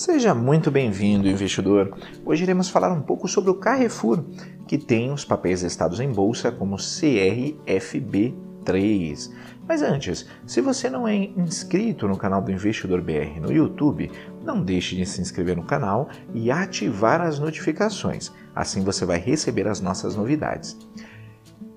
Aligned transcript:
Seja 0.00 0.34
muito 0.34 0.70
bem-vindo, 0.70 1.28
investidor. 1.28 1.94
Hoje 2.24 2.44
iremos 2.44 2.70
falar 2.70 2.90
um 2.90 3.02
pouco 3.02 3.28
sobre 3.28 3.50
o 3.50 3.56
Carrefour, 3.56 4.24
que 4.66 4.78
tem 4.78 5.12
os 5.12 5.26
papéis 5.26 5.62
listados 5.62 6.00
em 6.00 6.10
bolsa 6.10 6.50
como 6.50 6.76
CRFB3. 6.76 9.30
Mas 9.68 9.82
antes, 9.82 10.26
se 10.46 10.62
você 10.62 10.88
não 10.88 11.06
é 11.06 11.14
inscrito 11.14 12.08
no 12.08 12.16
canal 12.16 12.40
do 12.40 12.50
Investidor 12.50 13.02
BR 13.02 13.40
no 13.42 13.52
YouTube, 13.52 14.10
não 14.42 14.62
deixe 14.62 14.96
de 14.96 15.04
se 15.04 15.20
inscrever 15.20 15.54
no 15.54 15.66
canal 15.66 16.08
e 16.32 16.50
ativar 16.50 17.20
as 17.20 17.38
notificações. 17.38 18.32
Assim 18.54 18.82
você 18.82 19.04
vai 19.04 19.18
receber 19.18 19.68
as 19.68 19.82
nossas 19.82 20.16
novidades. 20.16 20.78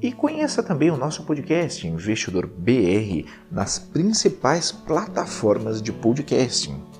E 0.00 0.12
conheça 0.12 0.62
também 0.62 0.92
o 0.92 0.96
nosso 0.96 1.24
podcast 1.24 1.84
Investidor 1.84 2.46
BR 2.46 3.28
nas 3.50 3.76
principais 3.76 4.70
plataformas 4.70 5.82
de 5.82 5.92
podcasting. 5.92 6.93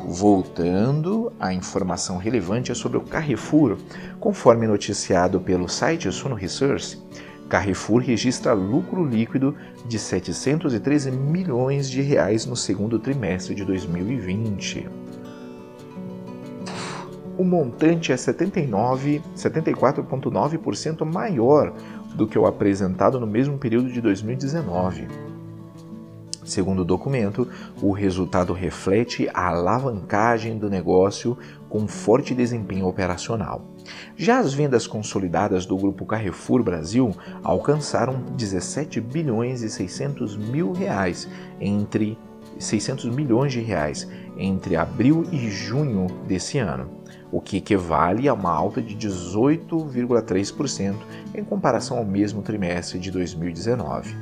Voltando 0.00 1.30
à 1.38 1.52
informação 1.52 2.16
relevante 2.16 2.74
sobre 2.74 2.96
o 2.98 3.02
Carrefour, 3.02 3.76
conforme 4.18 4.66
noticiado 4.66 5.38
pelo 5.40 5.68
site 5.68 6.10
Suno 6.10 6.34
Research, 6.34 6.98
Carrefour 7.48 8.00
registra 8.00 8.52
lucro 8.54 9.04
líquido 9.04 9.54
de 9.86 9.98
713 9.98 11.10
milhões 11.10 11.90
de 11.90 12.00
reais 12.00 12.46
no 12.46 12.56
segundo 12.56 12.98
trimestre 12.98 13.54
de 13.54 13.62
2020. 13.64 14.88
O 17.36 17.44
montante 17.44 18.10
é 18.12 18.14
74,9% 18.14 21.04
maior 21.04 21.74
do 22.14 22.26
que 22.26 22.38
o 22.38 22.46
apresentado 22.46 23.20
no 23.20 23.26
mesmo 23.26 23.58
período 23.58 23.90
de 23.90 24.00
2019. 24.00 25.31
Segundo 26.44 26.80
o 26.80 26.84
documento, 26.84 27.48
o 27.80 27.92
resultado 27.92 28.52
reflete 28.52 29.28
a 29.32 29.48
alavancagem 29.48 30.58
do 30.58 30.68
negócio 30.68 31.38
com 31.68 31.86
forte 31.86 32.34
desempenho 32.34 32.86
operacional. 32.86 33.64
Já 34.16 34.38
as 34.38 34.52
vendas 34.52 34.86
consolidadas 34.86 35.64
do 35.66 35.76
grupo 35.76 36.04
Carrefour 36.04 36.62
Brasil 36.62 37.14
alcançaram 37.42 38.22
17 38.36 39.00
bilhões 39.00 39.62
e 39.62 39.70
600 39.70 40.36
mil 40.36 40.72
reais 40.72 41.28
entre 41.60 42.18
600 42.58 43.06
milhões 43.06 43.52
de 43.52 43.60
reais 43.60 44.08
entre 44.36 44.76
abril 44.76 45.24
e 45.32 45.48
junho 45.50 46.06
desse 46.26 46.58
ano, 46.58 46.90
o 47.30 47.40
que 47.40 47.56
equivale 47.56 48.28
a 48.28 48.34
uma 48.34 48.50
alta 48.50 48.82
de 48.82 48.94
18,3% 48.96 50.94
em 51.34 51.44
comparação 51.44 51.98
ao 51.98 52.04
mesmo 52.04 52.42
trimestre 52.42 52.98
de 52.98 53.10
2019. 53.10 54.14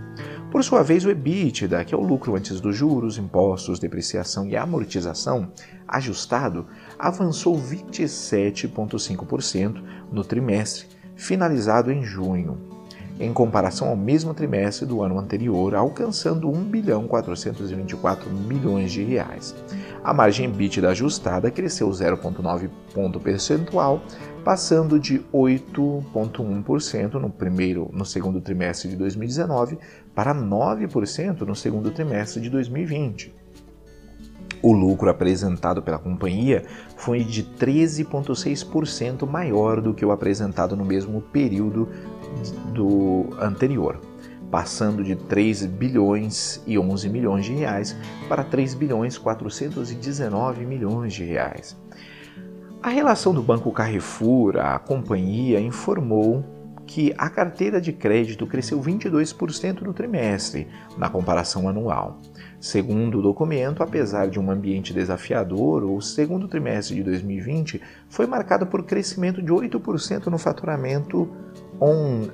Por 0.51 0.65
sua 0.65 0.83
vez, 0.83 1.05
o 1.05 1.11
EBITDA, 1.11 1.84
que 1.84 1.95
é 1.95 1.97
o 1.97 2.03
lucro 2.03 2.34
antes 2.34 2.61
dos 2.61 2.77
juros, 2.77 3.19
impostos, 3.19 3.79
depreciação 3.79 4.48
e 4.48 4.56
amortização, 4.56 5.53
ajustado, 5.87 6.67
avançou 6.98 7.56
27,5% 7.56 9.81
no 10.11 10.25
trimestre, 10.25 10.89
finalizado 11.15 11.93
em 11.93 12.03
junho, 12.03 12.69
em 13.20 13.32
comparação 13.34 13.88
ao 13.88 13.96
mesmo 13.96 14.32
trimestre 14.32 14.86
do 14.86 15.02
ano 15.02 15.18
anterior, 15.18 15.74
alcançando 15.74 16.50
1 16.50 16.64
bilhão 16.64 17.06
424 17.06 18.30
milhões 18.30 18.90
de 18.90 19.04
reais. 19.04 19.54
A 20.02 20.14
margem 20.14 20.46
EBITDA 20.46 20.88
ajustada 20.88 21.50
cresceu 21.50 21.91
0,9 21.91 22.70
ponto 22.94 23.20
percentual, 23.20 24.02
passando 24.42 24.98
de 24.98 25.20
8,1% 25.32 27.14
no 27.14 27.28
primeiro, 27.28 27.91
no 27.92 28.06
segundo 28.06 28.41
trimestre 28.41 28.88
de 28.88 28.97
2019 28.97 29.78
para 30.14 30.34
9% 30.34 31.42
no 31.42 31.54
segundo 31.54 31.91
trimestre 31.91 32.41
de 32.41 32.48
2020. 32.48 33.34
O 34.62 34.72
lucro 34.72 35.09
apresentado 35.09 35.82
pela 35.82 35.98
companhia 35.98 36.64
foi 36.97 37.25
de 37.25 37.42
13,6% 37.42 39.26
maior 39.26 39.80
do 39.80 39.94
que 39.94 40.04
o 40.04 40.10
apresentado 40.10 40.76
no 40.76 40.84
mesmo 40.84 41.22
período 41.22 41.88
do 42.72 43.28
anterior, 43.41 44.00
passando 44.50 45.04
de 45.04 45.14
3 45.14 45.66
bilhões 45.66 46.62
e 46.66 46.78
11 46.78 47.08
milhões 47.08 47.44
de 47.44 47.54
reais 47.54 47.96
para 48.28 48.42
3 48.42 48.74
bilhões 48.74 49.16
419 49.16 50.64
milhões 50.66 51.12
de 51.12 51.24
reais. 51.24 51.76
A 52.82 52.88
relação 52.88 53.34
do 53.34 53.42
Banco 53.42 53.70
Carrefour, 53.70 54.56
a 54.56 54.78
companhia 54.78 55.60
informou 55.60 56.44
que 56.91 57.14
a 57.16 57.30
carteira 57.30 57.80
de 57.80 57.92
crédito 57.92 58.48
cresceu 58.48 58.80
22% 58.80 59.82
no 59.82 59.92
trimestre, 59.92 60.66
na 60.98 61.08
comparação 61.08 61.68
anual. 61.68 62.18
Segundo 62.58 63.20
o 63.20 63.22
documento, 63.22 63.80
apesar 63.80 64.28
de 64.28 64.41
um 64.41 64.50
ambiente 64.50 64.92
desafiador, 64.92 65.84
o 65.84 66.00
segundo 66.00 66.48
trimestre 66.48 66.97
de 66.97 67.04
2020 67.04 67.80
foi 68.08 68.26
marcado 68.26 68.66
por 68.66 68.82
crescimento 68.82 69.41
de 69.41 69.52
8% 69.52 70.26
no 70.26 70.36
faturamento 70.36 71.30
on 71.80 72.28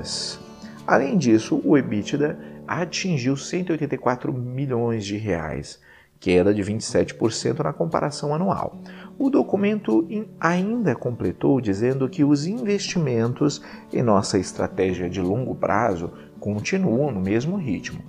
us. 0.00 0.38
Além 0.86 1.16
disso, 1.16 1.60
o 1.64 1.76
EBITDA 1.76 2.38
atingiu 2.66 3.36
184 3.36 4.32
milhões 4.32 5.04
de 5.04 5.16
reais, 5.16 5.80
queda 6.18 6.54
de 6.54 6.62
27% 6.62 7.58
na 7.60 7.72
comparação 7.72 8.34
anual. 8.34 8.80
O 9.18 9.28
documento 9.28 10.06
ainda 10.40 10.94
completou 10.94 11.60
dizendo 11.60 12.08
que 12.08 12.24
os 12.24 12.46
investimentos 12.46 13.60
em 13.92 14.02
nossa 14.02 14.38
estratégia 14.38 15.10
de 15.10 15.20
longo 15.20 15.54
prazo 15.54 16.12
continuam 16.38 17.10
no 17.10 17.20
mesmo 17.20 17.56
ritmo 17.56 18.00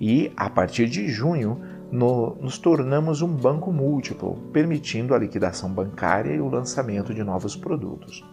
e, 0.00 0.32
a 0.36 0.50
partir 0.50 0.88
de 0.88 1.08
junho, 1.08 1.60
no, 1.90 2.36
nos 2.40 2.58
tornamos 2.58 3.20
um 3.20 3.28
banco 3.28 3.70
múltiplo, 3.70 4.36
permitindo 4.52 5.14
a 5.14 5.18
liquidação 5.18 5.70
bancária 5.70 6.32
e 6.32 6.40
o 6.40 6.48
lançamento 6.48 7.12
de 7.14 7.22
novos 7.22 7.54
produtos. 7.54 8.24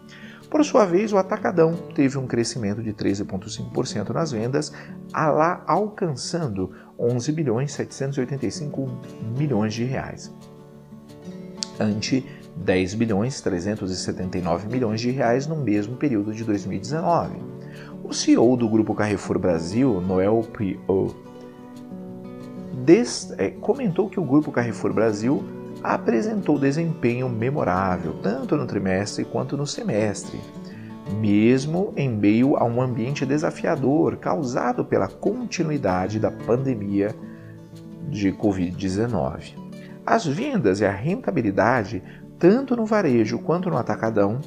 Por 0.50 0.64
sua 0.64 0.84
vez, 0.84 1.12
o 1.12 1.16
Atacadão 1.16 1.74
teve 1.94 2.18
um 2.18 2.26
crescimento 2.26 2.82
de 2.82 2.92
13,5% 2.92 4.10
nas 4.10 4.32
vendas, 4.32 4.72
lá 5.14 5.62
alcançando 5.66 6.72
11 6.98 7.32
bilhões 7.32 7.72
785 7.72 8.88
milhões 9.38 9.72
de 9.72 9.84
reais 9.84 10.32
ante 11.80 12.26
10 12.56 12.94
bilhões 12.94 13.40
379 13.40 14.68
milhões 14.68 15.00
de 15.00 15.10
reais 15.10 15.46
no 15.46 15.56
mesmo 15.56 15.96
período 15.96 16.34
de 16.34 16.44
2019. 16.44 17.38
O 18.04 18.12
CEO 18.12 18.56
do 18.56 18.68
Grupo 18.68 18.94
Carrefour 18.94 19.38
Brasil, 19.38 20.00
Noel 20.00 20.42
Priot, 20.52 21.16
é, 23.38 23.50
comentou 23.50 24.08
que 24.08 24.18
o 24.18 24.24
Grupo 24.24 24.50
Carrefour 24.50 24.92
Brasil 24.92 25.42
apresentou 25.82 26.58
desempenho 26.58 27.28
memorável, 27.28 28.14
tanto 28.22 28.56
no 28.56 28.66
trimestre 28.66 29.24
quanto 29.24 29.56
no 29.56 29.66
semestre, 29.66 30.38
mesmo 31.18 31.92
em 31.96 32.08
meio 32.08 32.56
a 32.56 32.64
um 32.64 32.80
ambiente 32.80 33.24
desafiador 33.24 34.16
causado 34.16 34.84
pela 34.84 35.08
continuidade 35.08 36.18
da 36.18 36.30
pandemia 36.30 37.14
de 38.08 38.32
Covid-19. 38.32 39.54
As 40.04 40.26
vendas 40.26 40.80
e 40.80 40.84
a 40.84 40.90
rentabilidade, 40.90 42.02
tanto 42.38 42.76
no 42.76 42.84
varejo 42.84 43.38
quanto 43.38 43.70
no 43.70 43.76
atacadão, 43.76 44.40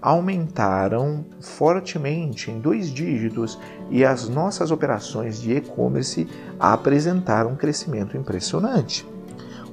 aumentaram 0.00 1.24
fortemente 1.40 2.50
em 2.50 2.60
dois 2.60 2.92
dígitos 2.92 3.58
e 3.90 4.04
as 4.04 4.28
nossas 4.28 4.70
operações 4.70 5.40
de 5.40 5.52
e-commerce 5.54 6.28
apresentaram 6.60 7.50
um 7.50 7.56
crescimento 7.56 8.16
impressionante. 8.16 9.06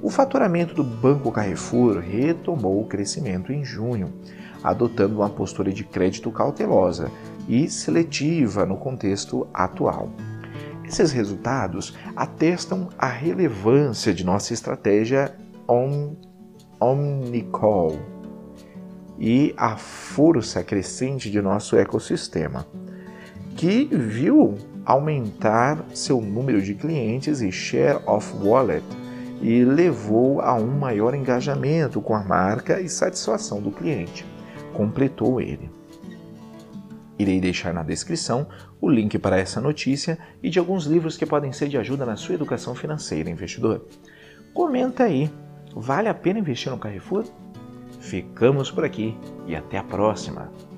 O 0.03 0.09
faturamento 0.09 0.73
do 0.73 0.83
Banco 0.83 1.31
Carrefour 1.31 1.99
retomou 1.99 2.81
o 2.81 2.85
crescimento 2.85 3.53
em 3.53 3.63
junho, 3.63 4.11
adotando 4.61 5.15
uma 5.15 5.29
postura 5.29 5.71
de 5.71 5.85
crédito 5.85 6.29
cautelosa 6.29 7.09
e 7.47 7.69
seletiva 7.69 8.65
no 8.65 8.75
contexto 8.75 9.47
atual. 9.53 10.09
Esses 10.83 11.13
resultados 11.13 11.97
atestam 12.17 12.89
a 12.97 13.07
relevância 13.07 14.13
de 14.13 14.25
nossa 14.25 14.51
estratégia 14.51 15.33
on, 15.69 16.17
Omnicall 16.81 17.97
e 19.17 19.53
a 19.55 19.77
força 19.77 20.61
crescente 20.65 21.31
de 21.31 21.41
nosso 21.41 21.77
ecossistema, 21.77 22.67
que 23.55 23.85
viu 23.85 24.55
aumentar 24.83 25.85
seu 25.93 26.19
número 26.19 26.61
de 26.61 26.75
clientes 26.75 27.39
e 27.39 27.49
share 27.53 28.01
of 28.05 28.35
wallet 28.45 28.83
e 29.43 29.65
levou 29.65 30.39
a 30.39 30.55
um 30.55 30.79
maior 30.79 31.13
engajamento 31.13 32.01
com 32.01 32.15
a 32.15 32.23
marca 32.23 32.79
e 32.79 32.87
satisfação 32.87 33.61
do 33.61 33.71
cliente, 33.71 34.25
completou 34.71 35.41
ele. 35.41 35.69
Irei 37.19 37.41
deixar 37.41 37.73
na 37.73 37.83
descrição 37.83 38.47
o 38.79 38.89
link 38.89 39.19
para 39.19 39.37
essa 39.37 39.59
notícia 39.59 40.17
e 40.41 40.49
de 40.49 40.59
alguns 40.59 40.85
livros 40.85 41.17
que 41.17 41.25
podem 41.25 41.51
ser 41.51 41.67
de 41.67 41.77
ajuda 41.77 42.05
na 42.05 42.15
sua 42.15 42.35
educação 42.35 42.73
financeira, 42.73 43.29
investidor. 43.29 43.85
Comenta 44.53 45.03
aí, 45.03 45.29
vale 45.75 46.07
a 46.07 46.13
pena 46.13 46.39
investir 46.39 46.71
no 46.71 46.79
Carrefour? 46.79 47.25
Ficamos 47.99 48.71
por 48.71 48.85
aqui 48.85 49.17
e 49.45 49.57
até 49.57 49.77
a 49.77 49.83
próxima! 49.83 50.72